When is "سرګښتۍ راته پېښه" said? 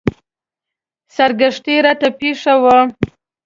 1.15-2.53